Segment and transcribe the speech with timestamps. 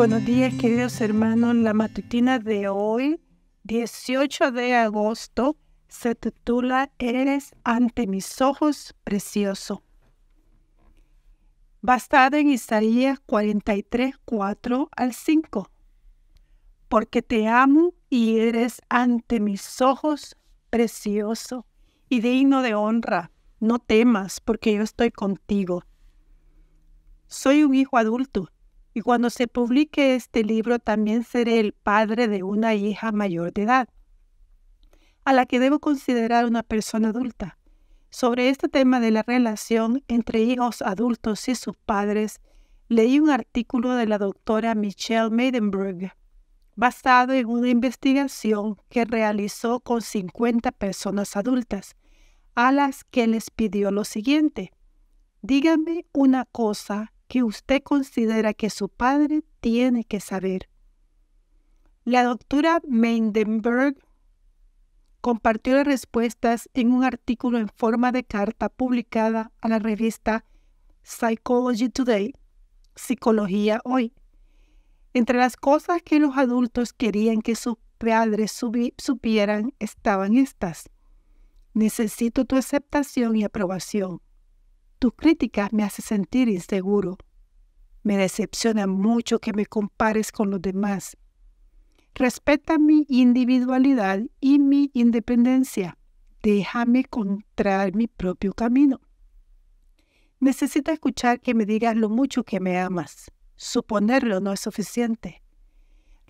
[0.00, 1.54] Buenos días, queridos hermanos.
[1.56, 3.20] La matutina de hoy,
[3.64, 9.82] 18 de agosto, se titula Eres ante mis ojos precioso.
[11.82, 15.70] Basada en Isaías 43, 4 al 5.
[16.88, 20.34] Porque te amo y eres ante mis ojos
[20.70, 21.66] precioso
[22.08, 23.32] y digno de honra.
[23.58, 25.84] No temas, porque yo estoy contigo.
[27.26, 28.48] Soy un hijo adulto
[29.00, 33.62] y cuando se publique este libro también seré el padre de una hija mayor de
[33.62, 33.88] edad,
[35.24, 37.56] a la que debo considerar una persona adulta.
[38.10, 42.42] Sobre este tema de la relación entre hijos adultos y sus padres,
[42.88, 46.12] leí un artículo de la doctora Michelle Maidenberg,
[46.76, 51.96] basado en una investigación que realizó con 50 personas adultas,
[52.54, 54.72] a las que les pidió lo siguiente.
[55.40, 60.68] Dígame una cosa que usted considera que su padre tiene que saber.
[62.04, 63.94] La doctora Meidenberg
[65.20, 70.44] compartió las respuestas en un artículo en forma de carta publicada a la revista
[71.04, 72.34] Psychology Today,
[72.96, 74.12] Psicología Hoy.
[75.14, 78.50] Entre las cosas que los adultos querían que sus padres
[78.98, 80.90] supieran estaban estas.
[81.74, 84.20] Necesito tu aceptación y aprobación.
[85.00, 87.16] Tus críticas me hacen sentir inseguro.
[88.02, 91.16] Me decepciona mucho que me compares con los demás.
[92.14, 95.96] Respeta mi individualidad y mi independencia.
[96.42, 99.00] Déjame encontrar mi propio camino.
[100.40, 103.30] Necesito escuchar que me digas lo mucho que me amas.
[103.56, 105.42] Suponerlo no es suficiente.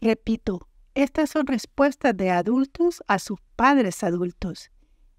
[0.00, 4.72] Repito, estas son respuestas de adultos a sus padres adultos.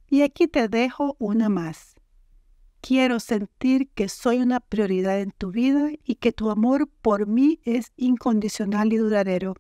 [0.10, 1.96] Y aquí te dejo una más.
[2.82, 7.60] Quiero sentir que soy una prioridad en tu vida y que tu amor por mí
[7.64, 9.56] es incondicional y duradero.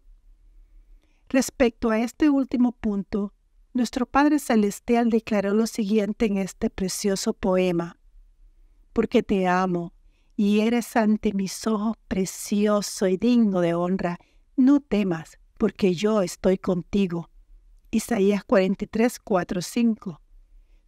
[1.30, 3.32] Respecto a este último punto,
[3.74, 7.98] nuestro Padre Celestial declaró lo siguiente en este precioso poema.
[8.92, 9.94] Porque te amo
[10.36, 14.18] y eres ante mis ojos precioso y digno de honra,
[14.58, 17.30] no temas, porque yo estoy contigo.
[17.92, 20.22] Isaías 43, 4, 5.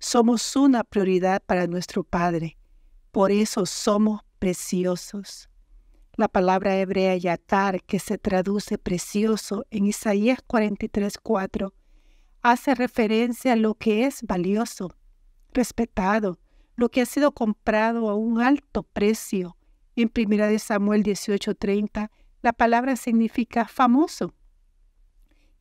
[0.06, 2.58] Somos una prioridad para nuestro Padre.
[3.12, 5.48] Por eso somos preciosos.
[6.18, 11.74] La palabra hebrea yatar, que se traduce precioso en Isaías 43:4,
[12.42, 14.94] hace referencia a lo que es valioso,
[15.54, 16.38] respetado,
[16.76, 19.56] lo que ha sido comprado a un alto precio.
[19.96, 24.34] En 1 Samuel 18:30, la palabra significa famoso.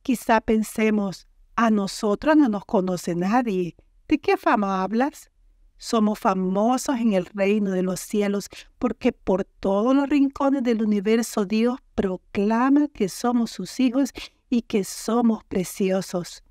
[0.03, 3.77] Quizá pensemos, a nosotros no nos conoce nadie,
[4.13, 5.31] ¿De qué fama hablas?
[5.79, 11.47] Somos famosos en el reino de los cielos porque por todos los rincones del universo
[11.47, 14.11] Dios proclama que somos sus hijos
[14.51, 16.45] y que somos preciosos.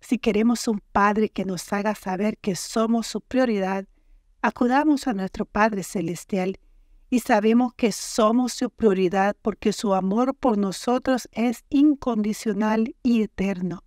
[0.00, 3.84] Si queremos un Padre que nos haga saber que somos su prioridad,
[4.40, 6.60] acudamos a nuestro Padre Celestial
[7.10, 13.82] y sabemos que somos su prioridad porque su amor por nosotros es incondicional y eterno.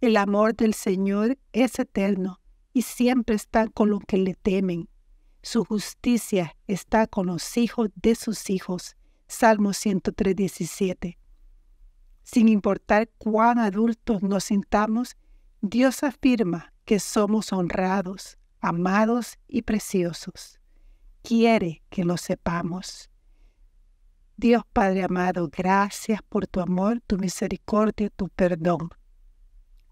[0.00, 2.40] El amor del Señor es eterno
[2.72, 4.88] y siempre está con los que le temen.
[5.42, 8.96] Su justicia está con los hijos de sus hijos.
[9.26, 11.18] Salmo 103, 17.
[12.22, 15.18] Sin importar cuán adultos nos sintamos,
[15.60, 20.60] Dios afirma que somos honrados, amados y preciosos.
[21.22, 23.10] Quiere que lo sepamos.
[24.38, 28.88] Dios Padre amado, gracias por tu amor, tu misericordia tu perdón.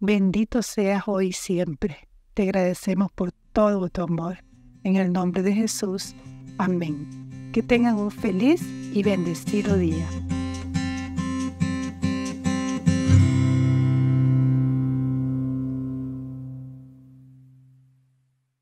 [0.00, 2.09] Bendito seas hoy y siempre.
[2.34, 4.44] Te agradecemos por todo tu amor.
[4.84, 6.14] En el nombre de Jesús.
[6.56, 7.50] Amén.
[7.53, 8.62] Que tengan un feliz
[8.94, 10.06] y bendecido día.